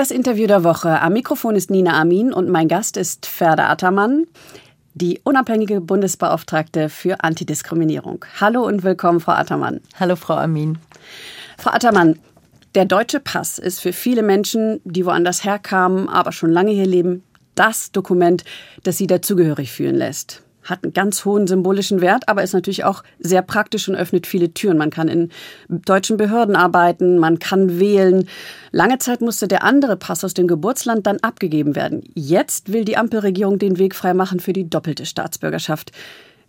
[0.00, 1.02] Das Interview der Woche.
[1.02, 4.24] Am Mikrofon ist Nina Amin und mein Gast ist Ferda Attermann,
[4.94, 8.24] die unabhängige Bundesbeauftragte für Antidiskriminierung.
[8.40, 9.82] Hallo und willkommen, Frau Attermann.
[9.98, 10.78] Hallo, Frau Amin.
[11.58, 12.18] Frau Attermann,
[12.74, 17.22] der deutsche Pass ist für viele Menschen, die woanders herkamen, aber schon lange hier leben,
[17.54, 18.44] das Dokument,
[18.82, 23.02] das sie dazugehörig fühlen lässt hat einen ganz hohen symbolischen Wert, aber ist natürlich auch
[23.18, 24.78] sehr praktisch und öffnet viele Türen.
[24.78, 25.30] Man kann in
[25.68, 28.28] deutschen Behörden arbeiten, man kann wählen.
[28.72, 32.02] Lange Zeit musste der andere Pass aus dem Geburtsland dann abgegeben werden.
[32.14, 35.92] Jetzt will die Ampelregierung den Weg freimachen für die doppelte Staatsbürgerschaft.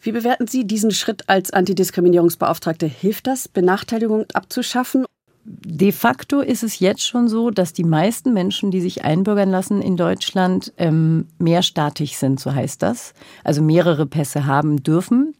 [0.02, 2.88] Wie bewerten Sie diesen Schritt als Antidiskriminierungsbeauftragte?
[2.88, 5.05] Hilft das, Benachteiligung abzuschaffen?
[5.44, 9.82] De facto ist es jetzt schon so, dass die meisten Menschen, die sich einbürgern lassen
[9.82, 13.13] in Deutschland, ähm, mehrstatig sind, so heißt das.
[13.44, 15.34] Also mehrere Pässe haben dürfen,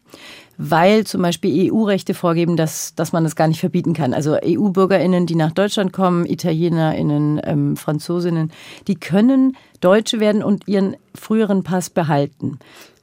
[0.58, 4.12] weil zum Beispiel EU-Rechte vorgeben, dass, dass man das gar nicht verbieten kann.
[4.12, 8.50] Also EU-BürgerInnen, die nach Deutschland kommen, ItalienerInnen, ähm, Franzosinnen,
[8.88, 12.58] die können Deutsche werden und ihren früheren Pass behalten.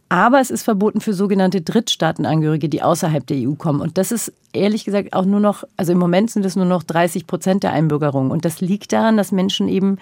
[0.09, 3.79] Aber es ist verboten für sogenannte Drittstaatenangehörige, die außerhalb der EU kommen.
[3.79, 6.81] Und das ist ehrlich gesagt auch nur noch, also im Moment sind es nur noch
[6.81, 8.31] 30 Prozent der Einbürgerung.
[8.31, 9.99] Und das liegt daran, dass Menschen eben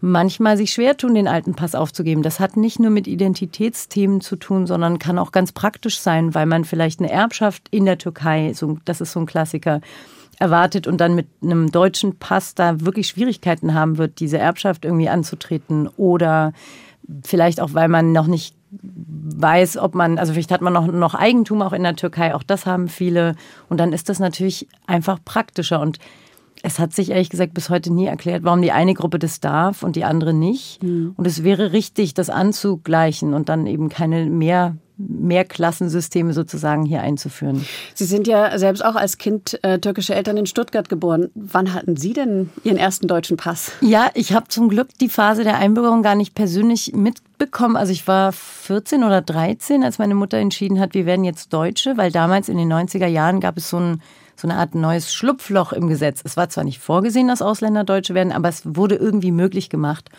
[0.00, 2.22] manchmal sich schwer tun, den alten Pass aufzugeben.
[2.22, 6.46] Das hat nicht nur mit Identitätsthemen zu tun, sondern kann auch ganz praktisch sein, weil
[6.46, 9.80] man vielleicht eine Erbschaft in der Türkei, so, das ist so ein Klassiker,
[10.38, 15.08] erwartet und dann mit einem deutschen Pass da wirklich Schwierigkeiten haben wird, diese Erbschaft irgendwie
[15.08, 16.52] anzutreten oder
[17.22, 21.14] vielleicht auch, weil man noch nicht weiß, ob man, also vielleicht hat man noch, noch
[21.14, 23.34] Eigentum auch in der Türkei, auch das haben viele.
[23.68, 25.80] Und dann ist das natürlich einfach praktischer.
[25.80, 25.98] Und
[26.64, 29.82] es hat sich ehrlich gesagt bis heute nie erklärt, warum die eine Gruppe das darf
[29.82, 30.82] und die andere nicht.
[30.82, 31.12] Mhm.
[31.16, 37.66] Und es wäre richtig, das anzugleichen und dann eben keine mehr Mehrklassensysteme sozusagen hier einzuführen.
[37.94, 41.30] Sie sind ja selbst auch als Kind äh, türkische Eltern in Stuttgart geboren.
[41.34, 43.72] Wann hatten Sie denn Ihren ersten deutschen Pass?
[43.80, 47.76] Ja, ich habe zum Glück die Phase der Einbürgerung gar nicht persönlich mitbekommen.
[47.76, 51.96] Also ich war 14 oder 13, als meine Mutter entschieden hat, wir werden jetzt Deutsche,
[51.96, 54.00] weil damals in den 90er Jahren gab es so ein
[54.36, 56.20] so eine Art neues Schlupfloch im Gesetz.
[56.24, 60.10] Es war zwar nicht vorgesehen, dass Ausländer Deutsche werden, aber es wurde irgendwie möglich gemacht.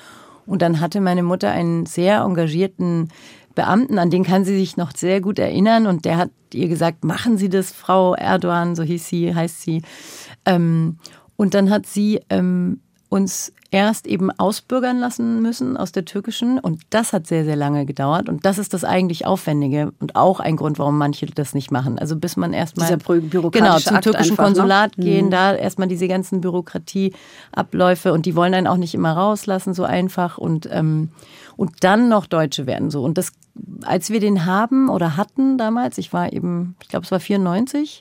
[0.45, 3.09] Und dann hatte meine Mutter einen sehr engagierten
[3.55, 5.87] Beamten, an den kann sie sich noch sehr gut erinnern.
[5.87, 9.81] Und der hat ihr gesagt, machen Sie das, Frau Erdogan, so hieß sie, heißt sie.
[10.45, 10.97] Ähm,
[11.35, 16.59] und dann hat sie ähm, uns erst eben ausbürgern lassen müssen aus der türkischen.
[16.59, 18.30] Und das hat sehr, sehr lange gedauert.
[18.30, 22.00] Und das ist das eigentlich Aufwendige und auch ein Grund, warum manche das nicht machen.
[22.00, 22.88] Also bis man erstmal
[23.52, 25.03] genau, zum Akt türkischen Konsulat noch.
[25.03, 25.12] Ne?
[25.12, 25.31] gehen, mhm.
[25.31, 30.38] da erstmal diese ganzen Bürokratieabläufe und die wollen einen auch nicht immer rauslassen, so einfach.
[30.38, 31.09] Und, ähm,
[31.57, 33.03] und dann noch Deutsche werden so.
[33.03, 33.34] Und das,
[33.84, 38.00] als wir den haben oder hatten damals, ich war eben, ich glaube, es war 94,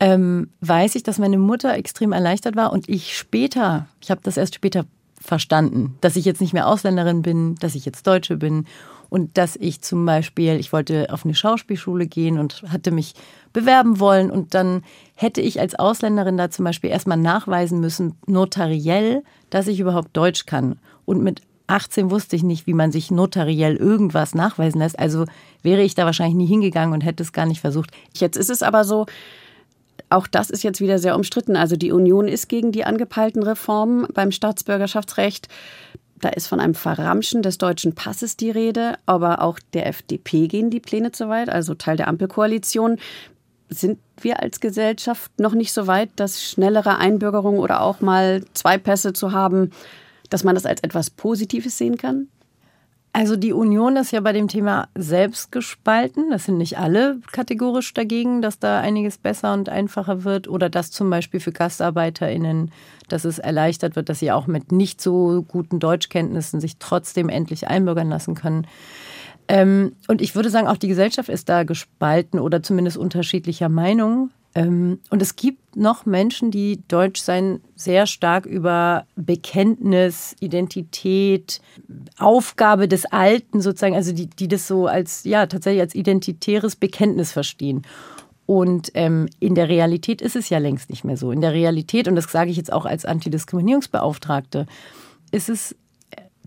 [0.00, 4.36] ähm, weiß ich, dass meine Mutter extrem erleichtert war und ich später, ich habe das
[4.36, 4.84] erst später
[5.20, 8.66] verstanden, dass ich jetzt nicht mehr Ausländerin bin, dass ich jetzt Deutsche bin
[9.10, 13.14] und dass ich zum Beispiel, ich wollte auf eine Schauspielschule gehen und hatte mich
[13.52, 14.82] bewerben wollen und dann
[15.14, 20.46] hätte ich als Ausländerin da zum Beispiel erstmal nachweisen müssen, notariell, dass ich überhaupt Deutsch
[20.46, 20.78] kann.
[21.06, 24.98] Und mit 18 wusste ich nicht, wie man sich notariell irgendwas nachweisen lässt.
[24.98, 25.24] Also
[25.62, 27.90] wäre ich da wahrscheinlich nie hingegangen und hätte es gar nicht versucht.
[28.14, 29.06] Jetzt ist es aber so,
[30.10, 31.56] auch das ist jetzt wieder sehr umstritten.
[31.56, 35.48] Also die Union ist gegen die angepeilten Reformen beim Staatsbürgerschaftsrecht.
[36.20, 40.70] Da ist von einem Verramschen des deutschen Passes die Rede, aber auch der FDP gehen
[40.70, 42.98] die Pläne zu weit, also Teil der Ampelkoalition.
[43.68, 48.78] Sind wir als Gesellschaft noch nicht so weit, dass schnellere Einbürgerung oder auch mal zwei
[48.78, 49.70] Pässe zu haben,
[50.30, 52.28] dass man das als etwas Positives sehen kann?
[53.18, 56.30] Also die Union ist ja bei dem Thema selbst gespalten.
[56.30, 60.92] Das sind nicht alle kategorisch dagegen, dass da einiges besser und einfacher wird oder dass
[60.92, 62.70] zum Beispiel für GastarbeiterInnen,
[63.08, 67.66] dass es erleichtert wird, dass sie auch mit nicht so guten Deutschkenntnissen sich trotzdem endlich
[67.66, 68.68] einbürgern lassen können.
[69.48, 74.30] Ähm, und ich würde sagen, auch die Gesellschaft ist da gespalten oder zumindest unterschiedlicher Meinung.
[74.58, 81.60] Ähm, und es gibt noch Menschen, die Deutschsein sehr stark über Bekenntnis, Identität,
[82.18, 87.30] Aufgabe des Alten sozusagen, also die, die das so als, ja, tatsächlich als identitäres Bekenntnis
[87.30, 87.82] verstehen.
[88.46, 91.30] Und ähm, in der Realität ist es ja längst nicht mehr so.
[91.30, 94.66] In der Realität, und das sage ich jetzt auch als Antidiskriminierungsbeauftragte,
[95.30, 95.76] ist es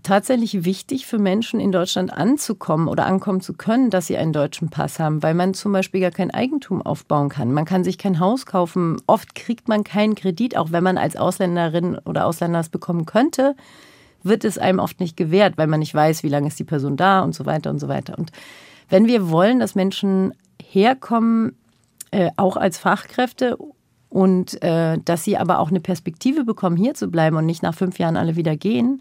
[0.02, 4.68] tatsächlich wichtig für Menschen in Deutschland anzukommen oder ankommen zu können, dass sie einen deutschen
[4.68, 7.52] Pass haben, weil man zum Beispiel gar kein Eigentum aufbauen kann.
[7.52, 9.00] Man kann sich kein Haus kaufen.
[9.06, 13.54] Oft kriegt man keinen Kredit, auch wenn man als Ausländerin oder Ausländer es bekommen könnte,
[14.22, 16.96] wird es einem oft nicht gewährt, weil man nicht weiß, wie lange ist die Person
[16.96, 18.18] da und so weiter und so weiter.
[18.18, 18.30] Und
[18.88, 21.56] wenn wir wollen, dass Menschen herkommen,
[22.10, 23.56] äh, auch als Fachkräfte
[24.08, 27.74] und äh, dass sie aber auch eine Perspektive bekommen, hier zu bleiben und nicht nach
[27.74, 29.00] fünf Jahren alle wieder gehen,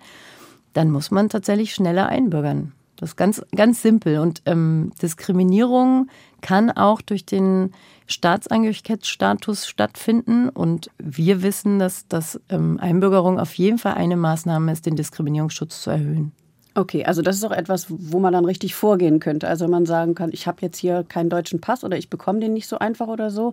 [0.73, 2.73] dann muss man tatsächlich schneller einbürgern.
[3.01, 4.19] Das ist ganz, ganz simpel.
[4.19, 6.07] Und ähm, Diskriminierung
[6.41, 7.71] kann auch durch den
[8.05, 10.49] Staatsangehörigkeitsstatus stattfinden.
[10.49, 15.81] Und wir wissen, dass, dass ähm, Einbürgerung auf jeden Fall eine Maßnahme ist, den Diskriminierungsschutz
[15.81, 16.31] zu erhöhen.
[16.73, 19.49] Okay, also das ist auch etwas, wo man dann richtig vorgehen könnte.
[19.49, 22.53] Also man sagen kann, ich habe jetzt hier keinen deutschen Pass oder ich bekomme den
[22.53, 23.51] nicht so einfach oder so.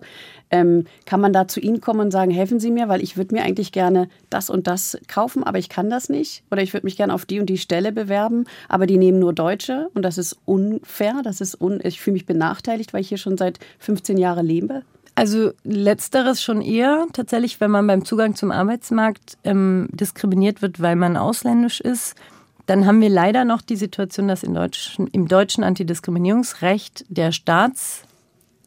[0.51, 3.35] Ähm, kann man da zu Ihnen kommen und sagen, helfen Sie mir, weil ich würde
[3.35, 6.43] mir eigentlich gerne das und das kaufen, aber ich kann das nicht.
[6.49, 9.33] Oder ich würde mich gerne auf die und die Stelle bewerben, aber die nehmen nur
[9.33, 13.17] Deutsche und das ist unfair, das ist un ich fühle mich benachteiligt, weil ich hier
[13.17, 14.83] schon seit 15 Jahren lebe.
[15.15, 20.95] Also letzteres schon eher tatsächlich, wenn man beim Zugang zum Arbeitsmarkt ähm, diskriminiert wird, weil
[20.95, 22.15] man ausländisch ist
[22.69, 28.03] dann haben wir leider noch die Situation, dass deutschen, im deutschen Antidiskriminierungsrecht der Staats,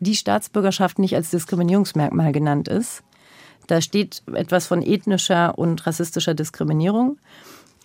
[0.00, 3.04] die Staatsbürgerschaft nicht als Diskriminierungsmerkmal genannt ist.
[3.68, 7.18] Da steht etwas von ethnischer und rassistischer Diskriminierung.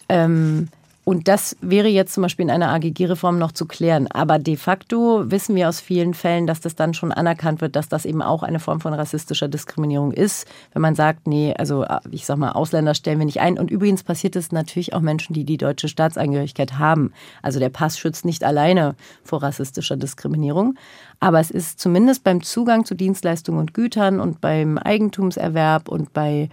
[0.10, 0.70] Ähm,
[1.08, 4.08] und das wäre jetzt zum Beispiel in einer AGG-Reform noch zu klären.
[4.12, 7.88] Aber de facto wissen wir aus vielen Fällen, dass das dann schon anerkannt wird, dass
[7.88, 10.50] das eben auch eine Form von rassistischer Diskriminierung ist.
[10.74, 13.58] Wenn man sagt, nee, also ich sag mal, Ausländer stellen wir nicht ein.
[13.58, 17.14] Und übrigens passiert es natürlich auch Menschen, die die deutsche Staatsangehörigkeit haben.
[17.42, 20.76] Also der Pass schützt nicht alleine vor rassistischer Diskriminierung.
[21.22, 26.50] Aber es ist zumindest beim Zugang zu Dienstleistungen und Gütern und beim Eigentumserwerb und bei,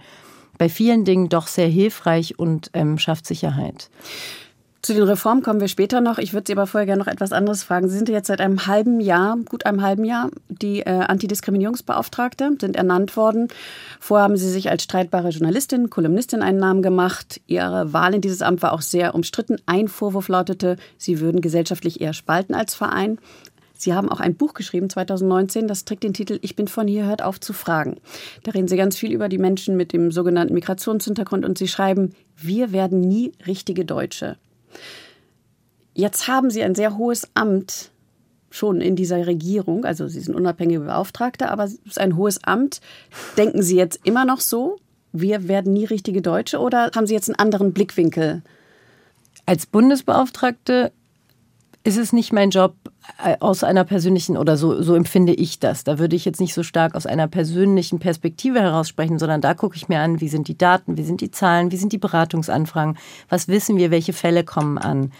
[0.57, 3.89] bei vielen Dingen doch sehr hilfreich und ähm, schafft Sicherheit.
[4.85, 6.19] Zu den Reformen kommen wir später noch.
[6.19, 7.89] Ich würde Sie aber vorher gerne noch etwas anderes fragen.
[7.89, 12.75] Sie sind jetzt seit einem halben Jahr, gut einem halben Jahr, die äh, Antidiskriminierungsbeauftragte, sind
[12.75, 13.47] ernannt worden.
[13.99, 17.41] Vorher haben Sie sich als streitbare Journalistin, Kolumnistin einen Namen gemacht.
[17.47, 19.57] Ihre Wahl in dieses Amt war auch sehr umstritten.
[19.65, 23.17] Ein Vorwurf lautete, Sie würden gesellschaftlich eher spalten als Verein.
[23.73, 27.05] Sie haben auch ein Buch geschrieben 2019, das trägt den Titel Ich bin von hier,
[27.05, 27.97] hört auf zu fragen.
[28.43, 32.13] Da reden Sie ganz viel über die Menschen mit dem sogenannten Migrationshintergrund und Sie schreiben,
[32.37, 34.37] wir werden nie richtige Deutsche.
[35.93, 37.91] Jetzt haben Sie ein sehr hohes Amt
[38.49, 39.85] schon in dieser Regierung.
[39.85, 42.81] Also Sie sind unabhängige Beauftragte, aber es ist ein hohes Amt.
[43.37, 44.77] Denken Sie jetzt immer noch so?
[45.11, 48.41] Wir werden nie richtige Deutsche oder haben Sie jetzt einen anderen Blickwinkel?
[49.45, 50.91] Als Bundesbeauftragte
[51.85, 52.73] ist es nicht mein Job
[53.23, 55.83] äh, aus einer persönlichen oder so, so empfinde ich das.
[55.83, 59.53] Da würde ich jetzt nicht so stark aus einer persönlichen Perspektive heraus sprechen, sondern da
[59.53, 61.99] gucke ich mir an, wie sind die Daten, wie sind die Zahlen, wie sind die
[61.99, 62.97] Beratungsanfragen,
[63.29, 65.11] was wissen wir, welche Fälle kommen an.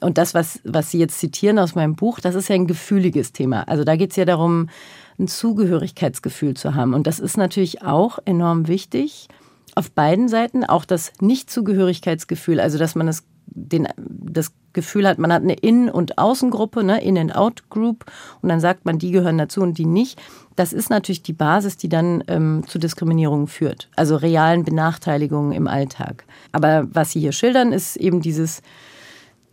[0.00, 3.32] Und das, was, was Sie jetzt zitieren aus meinem Buch, das ist ja ein gefühliges
[3.32, 3.68] Thema.
[3.68, 4.70] Also da geht es ja darum,
[5.18, 6.94] ein Zugehörigkeitsgefühl zu haben.
[6.94, 9.28] Und das ist natürlich auch enorm wichtig
[9.74, 10.64] auf beiden Seiten.
[10.64, 15.88] Auch das Nicht-Zugehörigkeitsgefühl, also dass man das den, das Gefühl hat, man hat eine In-
[15.88, 18.04] und Außengruppe, ne, In-and-Out-Group
[18.42, 20.20] und dann sagt man, die gehören dazu und die nicht.
[20.56, 25.66] Das ist natürlich die Basis, die dann ähm, zu Diskriminierungen führt, also realen Benachteiligungen im
[25.66, 26.24] Alltag.
[26.52, 28.60] Aber was Sie hier schildern, ist eben dieses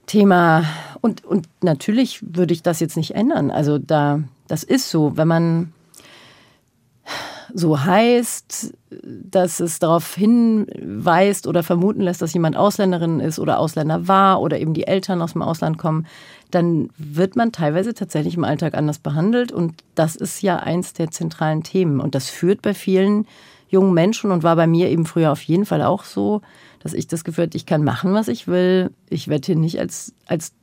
[0.06, 0.66] Thema
[1.00, 3.50] und, und natürlich würde ich das jetzt nicht ändern.
[3.50, 5.74] Also da, das ist so, wenn man
[7.54, 14.08] so heißt, dass es darauf hinweist oder vermuten lässt, dass jemand Ausländerin ist oder Ausländer
[14.08, 16.08] war oder eben die Eltern aus dem Ausland kommen,
[16.52, 19.52] dann wird man teilweise tatsächlich im Alltag anders behandelt.
[19.52, 22.00] Und das ist ja eins der zentralen Themen.
[22.00, 23.26] Und das führt bei vielen
[23.70, 26.42] jungen Menschen und war bei mir eben früher auf jeden Fall auch so,
[26.80, 28.92] dass ich das Gefühl hatte, ich kann machen, was ich will.
[29.10, 30.54] Ich werde hier nicht als, als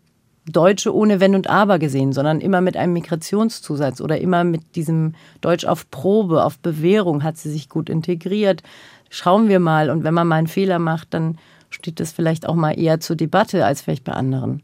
[0.49, 5.15] Deutsche ohne Wenn und Aber gesehen, sondern immer mit einem Migrationszusatz oder immer mit diesem
[5.41, 8.63] Deutsch auf Probe, auf Bewährung hat sie sich gut integriert.
[9.11, 9.91] Schauen wir mal.
[9.91, 11.39] Und wenn man mal einen Fehler macht, dann
[11.71, 14.63] steht das vielleicht auch mal eher zur Debatte als vielleicht bei anderen.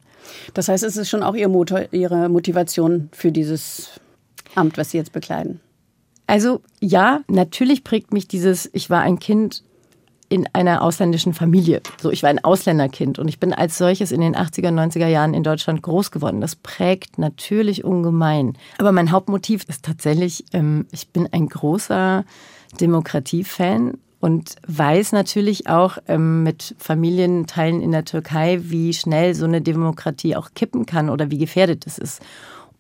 [0.55, 4.01] Das heißt, es ist schon auch Ihr Motor, Ihre Motivation für dieses
[4.55, 5.61] Amt, was Sie jetzt bekleiden.
[6.27, 9.63] Also ja, natürlich prägt mich dieses, ich war ein Kind
[10.29, 11.81] in einer ausländischen Familie.
[12.01, 15.35] So, ich war ein Ausländerkind und ich bin als solches in den 80er, 90er Jahren
[15.35, 16.41] in Deutschland groß geworden.
[16.41, 18.57] Das prägt natürlich ungemein.
[18.79, 22.25] Aber mein Hauptmotiv ist tatsächlich, ähm, ich bin ein großer
[22.81, 29.61] Demokratiefan und weiß natürlich auch ähm, mit Familienteilen in der Türkei, wie schnell so eine
[29.61, 32.23] Demokratie auch kippen kann oder wie gefährdet es ist.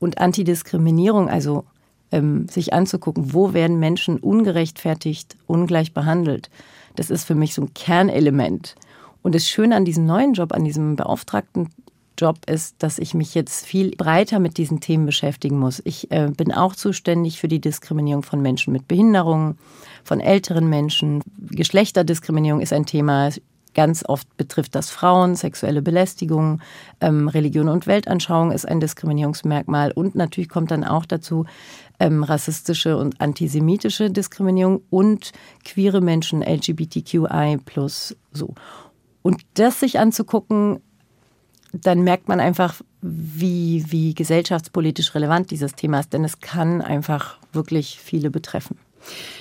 [0.00, 1.64] Und Antidiskriminierung, also
[2.10, 6.48] ähm, sich anzugucken, wo werden Menschen ungerechtfertigt, ungleich behandelt
[6.96, 8.74] das ist für mich so ein Kernelement.
[9.22, 11.70] Und das Schöne an diesem neuen Job, an diesem beauftragten
[12.18, 15.82] Job ist, dass ich mich jetzt viel breiter mit diesen Themen beschäftigen muss.
[15.84, 19.58] Ich äh, bin auch zuständig für die Diskriminierung von Menschen mit Behinderungen,
[20.04, 21.22] von älteren Menschen.
[21.50, 23.30] Geschlechterdiskriminierung ist ein Thema.
[23.74, 26.60] Ganz oft betrifft das Frauen, sexuelle Belästigung,
[27.00, 31.44] ähm, Religion und Weltanschauung ist ein Diskriminierungsmerkmal und natürlich kommt dann auch dazu
[31.98, 35.32] ähm, rassistische und antisemitische Diskriminierung und
[35.64, 38.54] queere Menschen, LGBTQI plus so.
[39.22, 40.80] Und das sich anzugucken,
[41.72, 47.38] dann merkt man einfach, wie, wie gesellschaftspolitisch relevant dieses Thema ist, denn es kann einfach
[47.52, 48.78] wirklich viele betreffen.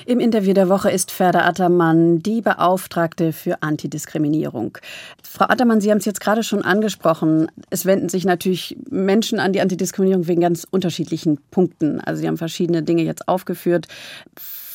[0.06, 4.78] Im Interview der Woche ist Ferda Attermann die Beauftragte für Antidiskriminierung.
[5.24, 7.48] Frau Attermann, Sie haben es jetzt gerade schon angesprochen.
[7.70, 12.00] Es wenden sich natürlich Menschen an die Antidiskriminierung wegen ganz unterschiedlichen Punkten.
[12.02, 13.88] Also Sie haben verschiedene Dinge jetzt aufgeführt.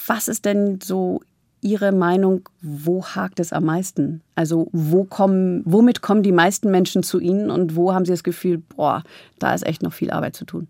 [0.06, 1.20] Was ist denn so
[1.60, 4.22] Ihre Meinung, wo hakt es am meisten?
[4.36, 8.22] Also wo kommen, womit kommen die meisten Menschen zu Ihnen und wo haben Sie das
[8.22, 9.02] Gefühl, boah,
[9.38, 10.68] da ist echt noch viel Arbeit zu tun?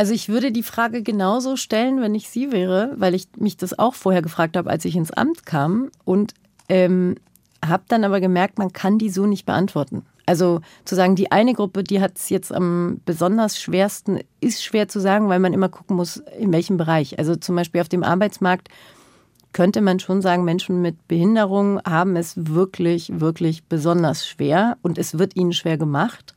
[0.00, 3.78] Also ich würde die Frage genauso stellen, wenn ich Sie wäre, weil ich mich das
[3.78, 6.32] auch vorher gefragt habe, als ich ins Amt kam und
[6.70, 7.16] ähm,
[7.62, 10.06] habe dann aber gemerkt, man kann die so nicht beantworten.
[10.24, 14.88] Also zu sagen, die eine Gruppe, die hat es jetzt am besonders schwersten, ist schwer
[14.88, 17.18] zu sagen, weil man immer gucken muss, in welchem Bereich.
[17.18, 18.70] Also zum Beispiel auf dem Arbeitsmarkt
[19.52, 25.18] könnte man schon sagen, Menschen mit Behinderung haben es wirklich, wirklich besonders schwer und es
[25.18, 26.34] wird ihnen schwer gemacht.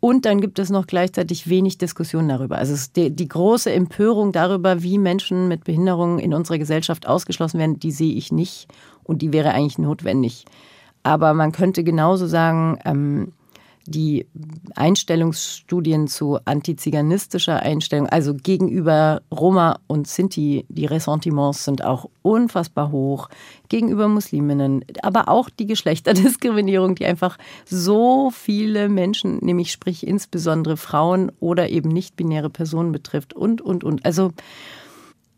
[0.00, 2.58] Und dann gibt es noch gleichzeitig wenig Diskussion darüber.
[2.58, 7.80] Also die, die, große Empörung darüber, wie Menschen mit Behinderungen in unserer Gesellschaft ausgeschlossen werden,
[7.80, 8.68] die sehe ich nicht
[9.02, 10.44] und die wäre eigentlich notwendig.
[11.02, 13.32] Aber man könnte genauso sagen, ähm,
[13.88, 14.26] die
[14.74, 23.28] Einstellungsstudien zu antiziganistischer Einstellung, also gegenüber Roma und Sinti, die Ressentiments sind auch unfassbar hoch,
[23.68, 31.32] gegenüber Musliminnen, aber auch die Geschlechterdiskriminierung, die einfach so viele Menschen, nämlich sprich insbesondere Frauen
[31.40, 34.04] oder eben nicht-binäre Personen betrifft und, und, und.
[34.04, 34.32] Also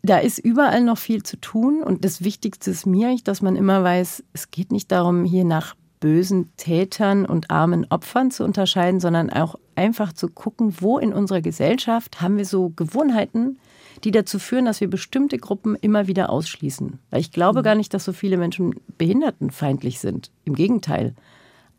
[0.03, 3.83] da ist überall noch viel zu tun und das Wichtigste ist mir dass man immer
[3.83, 9.29] weiß, es geht nicht darum, hier nach bösen Tätern und armen Opfern zu unterscheiden, sondern
[9.29, 13.57] auch einfach zu gucken, wo in unserer Gesellschaft haben wir so Gewohnheiten,
[14.03, 16.99] die dazu führen, dass wir bestimmte Gruppen immer wieder ausschließen.
[17.09, 17.63] Weil ich glaube mhm.
[17.63, 20.31] gar nicht, dass so viele Menschen behindertenfeindlich sind.
[20.43, 21.15] Im Gegenteil.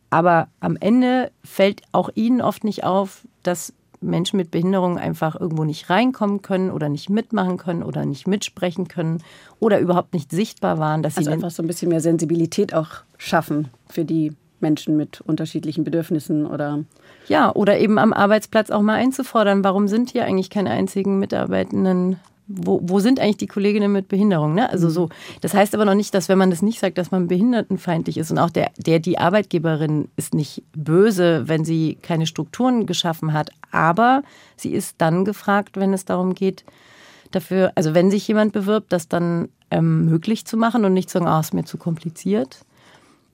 [0.09, 5.65] Aber am Ende fällt auch ihnen oft nicht auf, dass Menschen mit Behinderungen einfach irgendwo
[5.65, 9.23] nicht reinkommen können oder nicht mitmachen können oder nicht mitsprechen können
[9.61, 11.03] oder überhaupt nicht sichtbar waren.
[11.03, 15.21] Dass also sie einfach so ein bisschen mehr Sensibilität auch schaffen für die Menschen mit
[15.21, 16.85] unterschiedlichen Bedürfnissen oder
[17.29, 22.17] ja oder eben am Arbeitsplatz auch mal einzufordern, warum sind hier eigentlich keine einzigen Mitarbeitenden
[22.55, 24.55] wo, wo sind eigentlich die Kolleginnen mit Behinderung?
[24.55, 24.69] Ne?
[24.69, 24.93] Also mhm.
[24.93, 25.09] so,
[25.41, 28.31] das heißt aber noch nicht, dass wenn man das nicht sagt, dass man behindertenfeindlich ist.
[28.31, 33.51] Und auch der, der, die Arbeitgeberin ist nicht böse, wenn sie keine Strukturen geschaffen hat.
[33.71, 34.23] Aber
[34.57, 36.65] sie ist dann gefragt, wenn es darum geht,
[37.31, 41.19] dafür, also wenn sich jemand bewirbt, das dann ähm, möglich zu machen und nicht zu
[41.19, 42.65] sagen, ah, oh, ist mir zu kompliziert.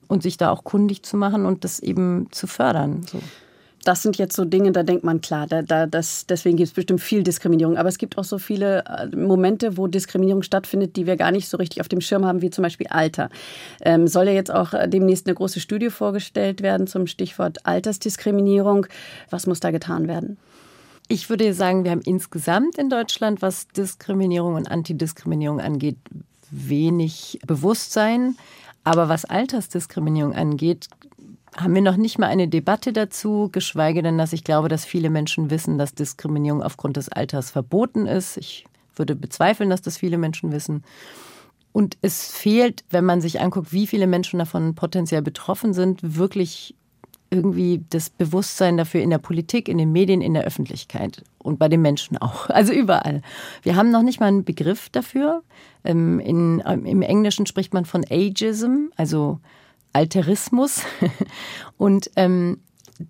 [0.07, 3.05] Und sich da auch kundig zu machen und das eben zu fördern.
[3.05, 3.19] So
[3.89, 6.73] das sind jetzt so Dinge, da denkt man klar, da, da, das, deswegen gibt es
[6.75, 7.75] bestimmt viel Diskriminierung.
[7.75, 11.49] Aber es gibt auch so viele äh, Momente, wo Diskriminierung stattfindet, die wir gar nicht
[11.49, 13.31] so richtig auf dem Schirm haben, wie zum Beispiel Alter.
[13.81, 18.85] Ähm, soll ja jetzt auch äh, demnächst eine große Studie vorgestellt werden zum Stichwort Altersdiskriminierung.
[19.31, 20.37] Was muss da getan werden?
[21.07, 25.97] Ich würde sagen, wir haben insgesamt in Deutschland, was Diskriminierung und Antidiskriminierung angeht,
[26.51, 28.35] wenig Bewusstsein.
[28.83, 30.87] Aber was Altersdiskriminierung angeht,
[31.59, 35.09] haben wir noch nicht mal eine Debatte dazu, geschweige denn, dass ich glaube, dass viele
[35.09, 38.37] Menschen wissen, dass Diskriminierung aufgrund des Alters verboten ist.
[38.37, 40.83] Ich würde bezweifeln, dass das viele Menschen wissen.
[41.71, 46.75] Und es fehlt, wenn man sich anguckt, wie viele Menschen davon potenziell betroffen sind, wirklich
[47.31, 51.69] irgendwie das Bewusstsein dafür in der Politik, in den Medien, in der Öffentlichkeit und bei
[51.69, 52.49] den Menschen auch.
[52.59, 53.21] Also überall.
[53.61, 55.43] Wir haben noch nicht mal einen Begriff dafür.
[55.83, 59.39] Ähm, in, Im Englischen spricht man von Ageism, also
[59.93, 60.83] Alterismus.
[61.77, 62.59] Und ähm,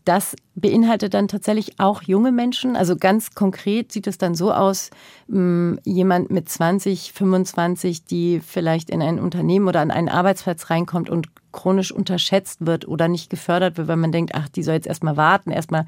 [0.05, 2.75] das beinhaltet dann tatsächlich auch junge Menschen.
[2.75, 4.91] Also ganz konkret sieht es dann so aus,
[5.27, 11.09] hm, jemand mit 20, 25, die vielleicht in ein Unternehmen oder an einen Arbeitsplatz reinkommt
[11.09, 14.87] und chronisch unterschätzt wird oder nicht gefördert wird, weil man denkt, ach, die soll jetzt
[14.87, 15.87] erstmal warten, erstmal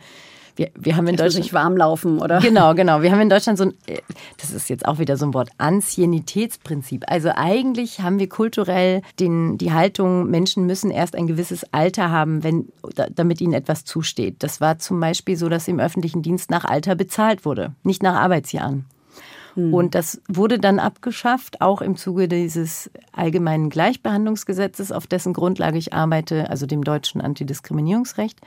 [0.56, 1.46] wir, wir haben in das Deutschland.
[1.46, 2.40] nicht warm laufen, oder?
[2.40, 3.02] Genau, genau.
[3.02, 4.02] Wir haben in Deutschland so ein, äh,
[4.38, 7.06] das ist jetzt auch wieder so ein Wort, Anzienitätsprinzip.
[7.08, 12.44] Also eigentlich haben wir kulturell den, die Haltung, Menschen müssen erst ein gewisses Alter haben,
[12.44, 12.70] wenn,
[13.14, 14.38] damit ihnen etwas zusteht.
[14.40, 18.16] Das war zum Beispiel so, dass im öffentlichen Dienst nach Alter bezahlt wurde, nicht nach
[18.16, 18.86] Arbeitsjahren.
[19.56, 19.74] Hm.
[19.74, 25.94] Und das wurde dann abgeschafft, auch im Zuge dieses allgemeinen Gleichbehandlungsgesetzes, auf dessen Grundlage ich
[25.94, 28.40] arbeite, also dem deutschen Antidiskriminierungsrecht.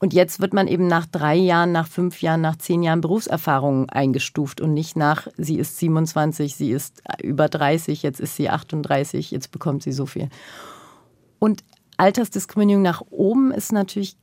[0.00, 3.88] Und jetzt wird man eben nach drei Jahren, nach fünf Jahren, nach zehn Jahren Berufserfahrung
[3.88, 9.30] eingestuft und nicht nach, sie ist 27, sie ist über 30, jetzt ist sie 38,
[9.30, 10.28] jetzt bekommt sie so viel.
[11.38, 11.64] Und
[11.96, 14.16] Altersdiskriminierung nach oben ist natürlich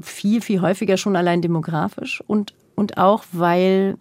[0.00, 3.98] viel, viel häufiger schon allein demografisch und, und auch, weil,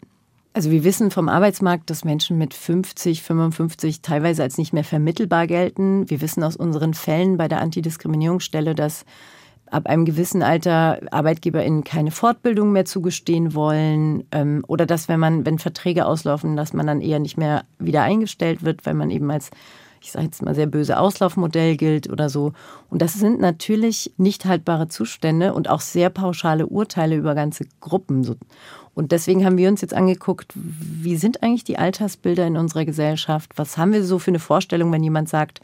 [0.53, 5.45] also wir wissen vom Arbeitsmarkt, dass Menschen mit 50, 55 teilweise als nicht mehr vermittelbar
[5.48, 6.09] gelten.
[6.09, 9.05] Wir wissen aus unseren Fällen bei der Antidiskriminierungsstelle, dass
[9.72, 15.46] ab einem gewissen Alter ArbeitgeberInnen keine Fortbildung mehr zugestehen wollen ähm, oder dass, wenn man,
[15.46, 19.30] wenn Verträge auslaufen, dass man dann eher nicht mehr wieder eingestellt wird, weil man eben
[19.32, 19.52] als
[20.02, 22.54] ich sage jetzt mal sehr böse Auslaufmodell gilt oder so.
[22.90, 28.38] Und das sind natürlich nicht haltbare Zustände und auch sehr pauschale Urteile über ganze Gruppen.
[28.94, 33.52] Und deswegen haben wir uns jetzt angeguckt, wie sind eigentlich die Altersbilder in unserer Gesellschaft?
[33.56, 35.62] Was haben wir so für eine Vorstellung, wenn jemand sagt,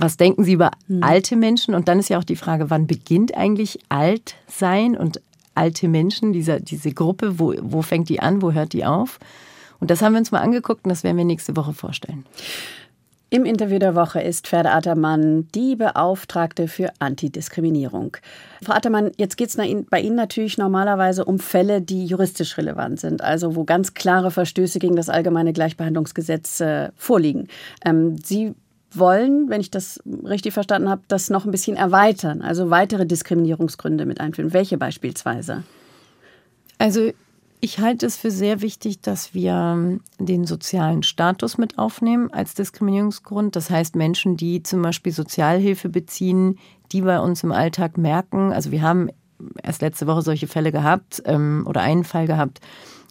[0.00, 1.02] was denken Sie über mhm.
[1.02, 1.74] alte Menschen?
[1.74, 5.20] Und dann ist ja auch die Frage, wann beginnt eigentlich alt sein und
[5.54, 9.18] alte Menschen, diese, diese Gruppe, wo, wo fängt die an, wo hört die auf?
[9.80, 12.24] Und das haben wir uns mal angeguckt und das werden wir nächste Woche vorstellen.
[13.30, 18.16] Im Interview der Woche ist Ferda Attermann die Beauftragte für Antidiskriminierung.
[18.62, 23.22] Frau Attermann, jetzt geht es bei Ihnen natürlich normalerweise um Fälle, die juristisch relevant sind,
[23.22, 27.48] also wo ganz klare Verstöße gegen das allgemeine Gleichbehandlungsgesetz äh, vorliegen.
[27.84, 28.54] Ähm, Sie
[28.98, 34.06] wollen, wenn ich das richtig verstanden habe, das noch ein bisschen erweitern, also weitere Diskriminierungsgründe
[34.06, 34.52] mit einführen.
[34.52, 35.64] Welche beispielsweise?
[36.78, 37.10] Also
[37.60, 43.56] ich halte es für sehr wichtig, dass wir den sozialen Status mit aufnehmen als Diskriminierungsgrund.
[43.56, 46.58] Das heißt, Menschen, die zum Beispiel Sozialhilfe beziehen,
[46.92, 49.10] die bei uns im Alltag merken, also wir haben
[49.62, 52.60] erst letzte Woche solche Fälle gehabt ähm, oder einen Fall gehabt,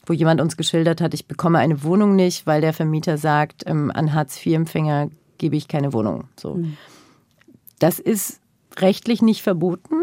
[0.05, 3.91] wo jemand uns geschildert hat, ich bekomme eine Wohnung nicht, weil der Vermieter sagt, ähm,
[3.93, 6.25] an Hartz-IV-Empfänger gebe ich keine Wohnung.
[6.39, 6.55] So.
[6.55, 6.77] Mhm.
[7.79, 8.39] Das ist
[8.77, 9.95] rechtlich nicht verboten.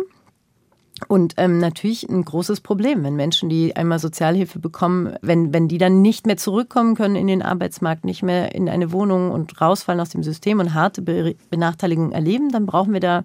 [1.08, 5.78] Und ähm, natürlich ein großes Problem, wenn Menschen, die einmal Sozialhilfe bekommen, wenn, wenn die
[5.78, 10.00] dann nicht mehr zurückkommen können in den Arbeitsmarkt, nicht mehr in eine Wohnung und rausfallen
[10.00, 13.24] aus dem System und harte Be Benachteiligungen erleben, dann brauchen wir da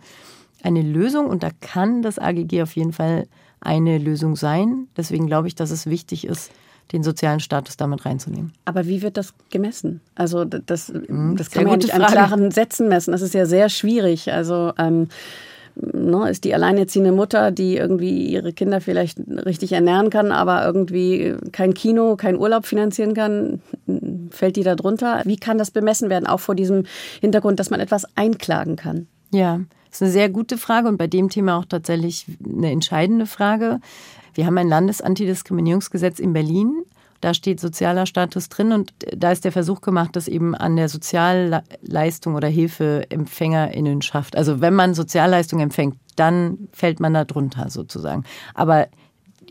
[0.63, 3.28] eine Lösung und da kann das AGG auf jeden Fall
[3.62, 4.88] eine Lösung sein.
[4.98, 6.51] Deswegen glaube ich, dass es wichtig ist,
[6.91, 8.53] den sozialen Status damit reinzunehmen.
[8.65, 10.01] Aber wie wird das gemessen?
[10.15, 13.12] Also das, mhm, das kann man ja nicht an klaren Sätzen messen.
[13.12, 14.31] Das ist ja sehr schwierig.
[14.31, 15.08] Also ähm,
[15.75, 21.36] ne, ist die alleinerziehende Mutter, die irgendwie ihre Kinder vielleicht richtig ernähren kann, aber irgendwie
[21.52, 23.62] kein Kino, kein Urlaub finanzieren kann,
[24.32, 25.21] fällt die da drunter?
[25.25, 26.86] Wie kann das bemessen werden, auch vor diesem
[27.21, 29.08] Hintergrund, dass man etwas einklagen kann?
[29.32, 33.25] Ja, das ist eine sehr gute Frage und bei dem Thema auch tatsächlich eine entscheidende
[33.25, 33.80] Frage.
[34.34, 36.84] Wir haben ein Landesantidiskriminierungsgesetz in Berlin.
[37.22, 40.88] Da steht sozialer Status drin und da ist der Versuch gemacht, das eben an der
[40.88, 44.38] Sozialleistung oder Hilfeempfängerinnenschaft.
[44.38, 48.24] Also wenn man Sozialleistung empfängt, dann fällt man da drunter sozusagen.
[48.54, 48.88] Aber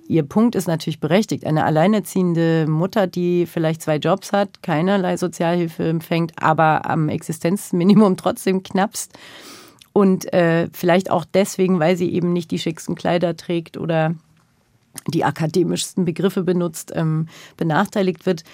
[0.08, 1.44] Ihr Punkt ist natürlich berechtigt.
[1.44, 8.62] Eine alleinerziehende Mutter, die vielleicht zwei Jobs hat, keinerlei Sozialhilfe empfängt, aber am Existenzminimum trotzdem
[8.62, 9.12] knappst
[9.92, 14.14] und äh, vielleicht auch deswegen, weil sie eben nicht die schicksten Kleider trägt oder
[15.06, 18.44] die akademischsten Begriffe benutzt, ähm, benachteiligt wird,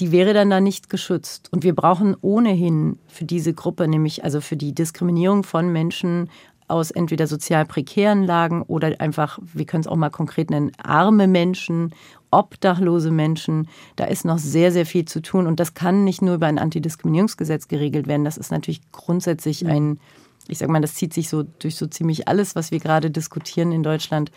[0.00, 1.48] die wäre dann da nicht geschützt.
[1.52, 6.30] Und wir brauchen ohnehin für diese Gruppe, nämlich also für die Diskriminierung von Menschen
[6.68, 11.26] aus entweder sozial prekären Lagen oder einfach, wir können es auch mal konkret nennen, arme
[11.26, 11.94] Menschen,
[12.30, 13.68] obdachlose Menschen.
[13.96, 15.46] Da ist noch sehr, sehr viel zu tun.
[15.46, 18.24] Und das kann nicht nur über ein Antidiskriminierungsgesetz geregelt werden.
[18.24, 19.98] Das ist natürlich grundsätzlich ein,
[20.46, 23.72] ich sage mal, das zieht sich so durch so ziemlich alles, was wir gerade diskutieren
[23.72, 24.30] in Deutschland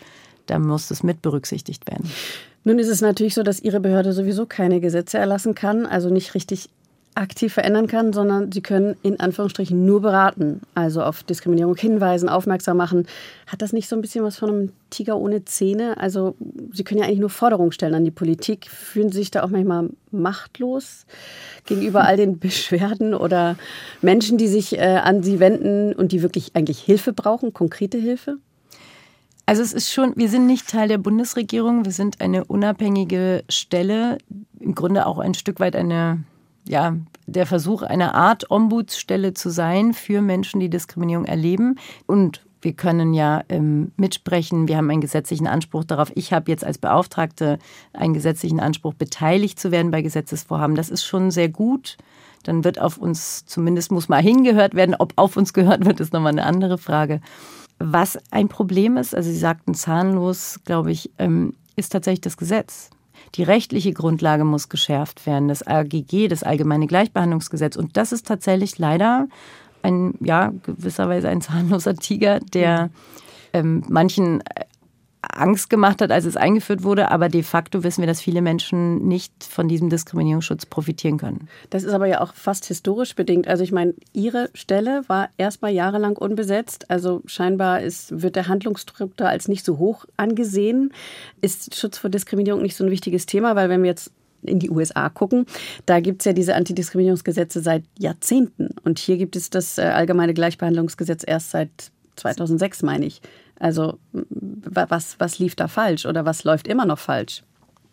[0.46, 2.10] da muss es mit berücksichtigt werden.
[2.64, 6.34] Nun ist es natürlich so, dass Ihre Behörde sowieso keine Gesetze erlassen kann, also nicht
[6.34, 6.68] richtig
[7.14, 12.78] aktiv verändern kann, sondern sie können in Anführungsstrichen nur beraten, also auf Diskriminierung hinweisen, aufmerksam
[12.78, 13.06] machen.
[13.46, 15.98] Hat das nicht so ein bisschen was von einem Tiger ohne Zähne?
[15.98, 16.34] Also
[16.72, 18.70] Sie können ja eigentlich nur Forderungen stellen an die Politik.
[18.70, 21.04] Fühlen Sie sich da auch manchmal machtlos
[21.66, 23.56] gegenüber all den Beschwerden oder
[24.00, 28.38] Menschen, die sich äh, an Sie wenden und die wirklich eigentlich Hilfe brauchen, konkrete Hilfe?
[29.46, 34.18] Also es ist schon, wir sind nicht Teil der Bundesregierung, wir sind eine unabhängige Stelle,
[34.60, 36.22] im Grunde auch ein Stück weit eine,
[36.66, 41.76] ja, der Versuch, eine Art Ombudsstelle zu sein für Menschen, die Diskriminierung erleben.
[42.06, 46.12] Und wir können ja ähm, mitsprechen, wir haben einen gesetzlichen Anspruch darauf.
[46.14, 47.58] Ich habe jetzt als Beauftragte
[47.92, 50.76] einen gesetzlichen Anspruch, beteiligt zu werden bei Gesetzesvorhaben.
[50.76, 51.96] Das ist schon sehr gut.
[52.44, 54.94] Dann wird auf uns, zumindest muss mal hingehört werden.
[54.96, 57.20] Ob auf uns gehört wird, ist nochmal eine andere Frage.
[57.84, 62.90] Was ein Problem ist, also Sie sagten zahnlos, glaube ich, ähm, ist tatsächlich das Gesetz.
[63.34, 67.76] Die rechtliche Grundlage muss geschärft werden, das AGG, das Allgemeine Gleichbehandlungsgesetz.
[67.76, 69.28] Und das ist tatsächlich leider
[69.82, 72.90] ein, ja, gewisserweise ein zahnloser Tiger, der
[73.52, 74.42] ähm, manchen
[75.22, 77.10] Angst gemacht hat, als es eingeführt wurde.
[77.10, 81.48] Aber de facto wissen wir, dass viele Menschen nicht von diesem Diskriminierungsschutz profitieren können.
[81.70, 83.48] Das ist aber ja auch fast historisch bedingt.
[83.48, 86.90] Also ich meine, Ihre Stelle war erstmal jahrelang unbesetzt.
[86.90, 90.92] Also scheinbar ist, wird der Handlungsdruck da als nicht so hoch angesehen.
[91.40, 93.56] Ist Schutz vor Diskriminierung nicht so ein wichtiges Thema?
[93.56, 94.10] Weil wenn wir jetzt
[94.42, 95.46] in die USA gucken,
[95.86, 98.70] da gibt es ja diese Antidiskriminierungsgesetze seit Jahrzehnten.
[98.84, 101.70] Und hier gibt es das äh, allgemeine Gleichbehandlungsgesetz erst seit
[102.16, 103.22] 2006, meine ich.
[103.62, 107.44] Also was, was lief da falsch oder was läuft immer noch falsch?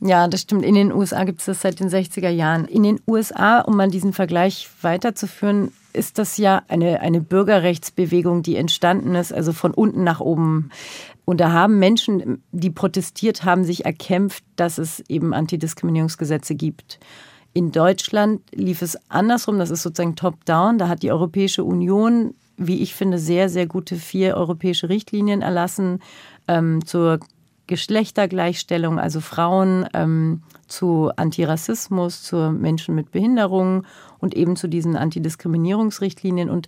[0.01, 0.65] Ja, das stimmt.
[0.65, 2.65] In den USA gibt es das seit den 60er Jahren.
[2.65, 8.55] In den USA, um mal diesen Vergleich weiterzuführen, ist das ja eine, eine Bürgerrechtsbewegung, die
[8.55, 10.71] entstanden ist, also von unten nach oben.
[11.23, 16.99] Und da haben Menschen, die protestiert haben, sich erkämpft, dass es eben Antidiskriminierungsgesetze gibt.
[17.53, 20.79] In Deutschland lief es andersrum, das ist sozusagen top-down.
[20.79, 25.99] Da hat die Europäische Union wie ich finde, sehr, sehr gute vier europäische Richtlinien erlassen
[26.47, 27.19] ähm, zur
[27.67, 33.85] Geschlechtergleichstellung, also Frauen, ähm, zu Antirassismus, zu Menschen mit Behinderungen
[34.19, 36.49] und eben zu diesen Antidiskriminierungsrichtlinien.
[36.49, 36.67] Und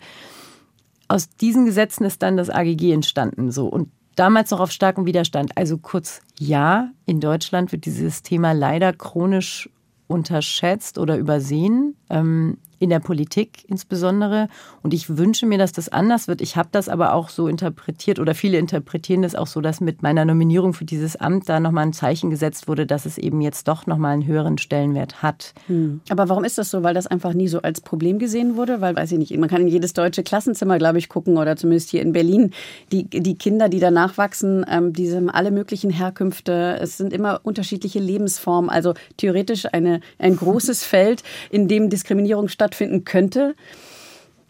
[1.08, 3.52] aus diesen Gesetzen ist dann das AGG entstanden.
[3.52, 3.68] So.
[3.68, 5.58] Und damals noch auf starkem Widerstand.
[5.58, 9.70] Also kurz, ja, in Deutschland wird dieses Thema leider chronisch
[10.08, 11.96] unterschätzt oder übersehen.
[12.10, 14.50] Ähm, in der Politik insbesondere.
[14.82, 16.42] Und ich wünsche mir, dass das anders wird.
[16.42, 20.02] Ich habe das aber auch so interpretiert oder viele interpretieren das auch so, dass mit
[20.02, 23.68] meiner Nominierung für dieses Amt da nochmal ein Zeichen gesetzt wurde, dass es eben jetzt
[23.68, 25.54] doch nochmal einen höheren Stellenwert hat.
[25.68, 26.02] Hm.
[26.10, 26.82] Aber warum ist das so?
[26.82, 28.82] Weil das einfach nie so als Problem gesehen wurde?
[28.82, 31.92] Weil, weiß ich nicht, man kann in jedes deutsche Klassenzimmer, glaube ich, gucken oder zumindest
[31.92, 32.50] hier in Berlin.
[32.92, 36.80] Die, die Kinder, die da nachwachsen, ähm, die haben alle möglichen Herkünfte.
[36.82, 38.72] Es sind immer unterschiedliche Lebensformen.
[38.72, 43.56] Also theoretisch eine, ein großes Feld, in dem Diskriminierung stattfindet stattfinden könnte.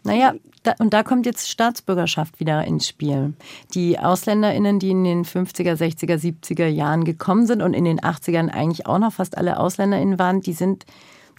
[0.04, 3.34] Naja, da, und da kommt jetzt Staatsbürgerschaft wieder ins Spiel.
[3.74, 8.48] Die AusländerInnen, die in den 50er, 60er, 70er Jahren gekommen sind und in den 80ern
[8.48, 10.86] eigentlich auch noch fast alle AusländerInnen waren, die sind,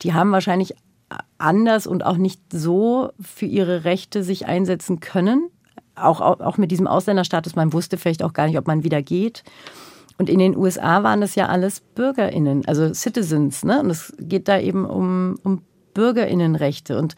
[0.01, 0.75] die haben wahrscheinlich
[1.37, 5.49] anders und auch nicht so für ihre Rechte sich einsetzen können.
[5.95, 9.01] Auch, auch, auch mit diesem Ausländerstatus, man wusste vielleicht auch gar nicht, ob man wieder
[9.01, 9.43] geht.
[10.17, 13.63] Und in den USA waren das ja alles BürgerInnen, also Citizens.
[13.63, 13.79] Ne?
[13.79, 15.61] Und es geht da eben um, um
[15.93, 16.97] Bürgerinnenrechte.
[16.97, 17.15] Und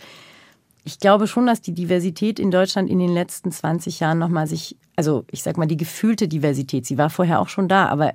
[0.83, 4.77] ich glaube schon, dass die Diversität in Deutschland in den letzten 20 Jahren nochmal sich,
[4.95, 8.13] also ich sag mal, die gefühlte Diversität, sie war vorher auch schon da, aber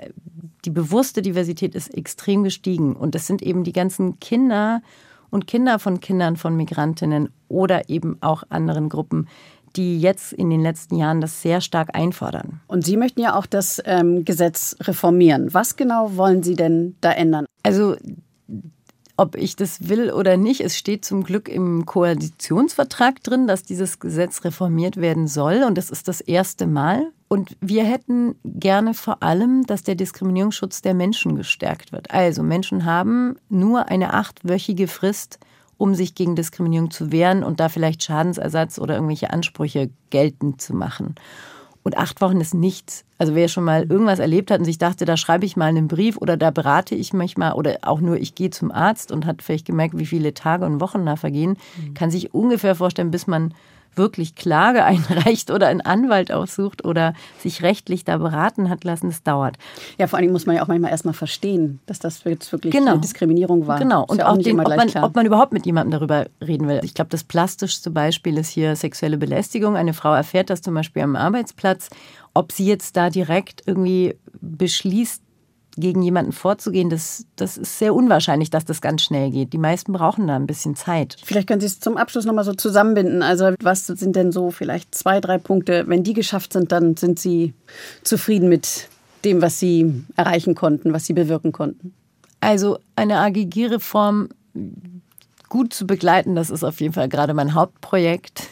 [0.65, 2.95] die bewusste Diversität ist extrem gestiegen.
[2.95, 4.83] Und das sind eben die ganzen Kinder
[5.31, 9.29] und Kinder von Kindern von Migrantinnen oder eben auch anderen Gruppen,
[9.77, 12.61] die jetzt in den letzten Jahren das sehr stark einfordern.
[12.67, 15.55] Und Sie möchten ja auch das ähm, Gesetz reformieren.
[15.55, 17.47] Was genau wollen Sie denn da ändern?
[17.63, 17.97] Also
[19.21, 20.63] ob ich das will oder nicht.
[20.63, 25.63] Es steht zum Glück im Koalitionsvertrag drin, dass dieses Gesetz reformiert werden soll.
[25.63, 27.13] Und das ist das erste Mal.
[27.29, 32.11] Und wir hätten gerne vor allem, dass der Diskriminierungsschutz der Menschen gestärkt wird.
[32.11, 35.39] Also Menschen haben nur eine achtwöchige Frist,
[35.77, 40.75] um sich gegen Diskriminierung zu wehren und da vielleicht Schadensersatz oder irgendwelche Ansprüche geltend zu
[40.75, 41.17] machen.
[41.91, 43.05] Und acht Wochen ist nichts.
[43.19, 45.89] Also wer schon mal irgendwas erlebt hat und sich dachte, da schreibe ich mal einen
[45.89, 49.27] Brief oder da berate ich mich mal oder auch nur ich gehe zum Arzt und
[49.27, 51.95] hat vielleicht gemerkt, wie viele Tage und Wochen da vergehen, mhm.
[51.95, 53.55] kann sich ungefähr vorstellen, bis man
[53.97, 59.23] wirklich Klage einreicht oder einen Anwalt aufsucht oder sich rechtlich da beraten hat lassen, das
[59.23, 59.57] dauert.
[59.99, 62.93] Ja, vor allem muss man ja auch manchmal erstmal verstehen, dass das jetzt wirklich genau.
[62.93, 63.79] eine Diskriminierung war.
[63.79, 66.69] Genau, und ja auch, auch den, ob, man, ob man überhaupt mit jemandem darüber reden
[66.69, 66.81] will.
[66.83, 69.77] Ich glaube, das plastischste Beispiel ist hier sexuelle Belästigung.
[69.77, 71.89] Eine Frau erfährt das zum Beispiel am Arbeitsplatz.
[72.33, 75.23] Ob sie jetzt da direkt irgendwie beschließt,
[75.77, 79.53] gegen jemanden vorzugehen, das, das ist sehr unwahrscheinlich, dass das ganz schnell geht.
[79.53, 81.17] Die meisten brauchen da ein bisschen Zeit.
[81.25, 83.23] Vielleicht können Sie es zum Abschluss nochmal so zusammenbinden.
[83.23, 85.85] Also was sind denn so vielleicht zwei, drei Punkte?
[85.87, 87.55] Wenn die geschafft sind, dann sind Sie
[88.03, 88.89] zufrieden mit
[89.25, 91.95] dem, was Sie erreichen konnten, was Sie bewirken konnten?
[92.41, 94.29] Also eine AGG-Reform
[95.49, 98.49] gut zu begleiten, das ist auf jeden Fall gerade mein Hauptprojekt.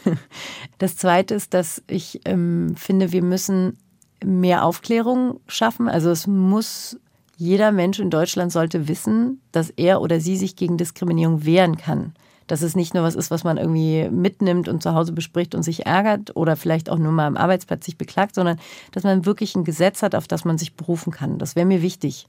[0.80, 3.78] Das Zweite ist, dass ich ähm, finde, wir müssen
[4.24, 5.88] mehr Aufklärung schaffen.
[5.88, 7.00] Also es muss
[7.38, 12.12] jeder Mensch in Deutschland sollte wissen, dass er oder sie sich gegen Diskriminierung wehren kann.
[12.48, 15.62] Dass es nicht nur was ist, was man irgendwie mitnimmt und zu Hause bespricht und
[15.62, 18.58] sich ärgert oder vielleicht auch nur mal am Arbeitsplatz sich beklagt, sondern
[18.90, 21.38] dass man wirklich ein Gesetz hat, auf das man sich berufen kann.
[21.38, 22.26] Das wäre mir wichtig.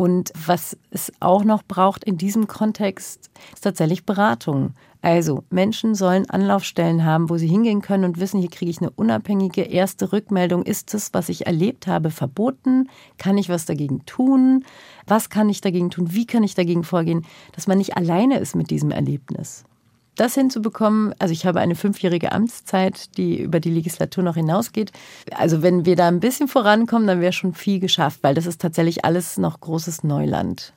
[0.00, 4.72] Und was es auch noch braucht in diesem Kontext, ist tatsächlich Beratung.
[5.02, 8.88] Also Menschen sollen Anlaufstellen haben, wo sie hingehen können und wissen, hier kriege ich eine
[8.88, 10.62] unabhängige erste Rückmeldung.
[10.62, 12.88] Ist das, was ich erlebt habe, verboten?
[13.18, 14.64] Kann ich was dagegen tun?
[15.06, 16.14] Was kann ich dagegen tun?
[16.14, 17.26] Wie kann ich dagegen vorgehen?
[17.52, 19.66] Dass man nicht alleine ist mit diesem Erlebnis.
[20.16, 24.92] Das hinzubekommen, also ich habe eine fünfjährige Amtszeit, die über die Legislatur noch hinausgeht.
[25.36, 28.60] Also wenn wir da ein bisschen vorankommen, dann wäre schon viel geschafft, weil das ist
[28.60, 30.72] tatsächlich alles noch großes Neuland.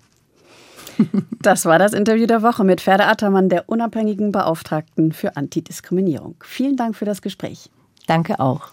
[1.42, 6.36] Das war das Interview der Woche mit Ferda Attermann, der unabhängigen Beauftragten für Antidiskriminierung.
[6.44, 7.70] Vielen Dank für das Gespräch.
[8.08, 8.70] Danke auch.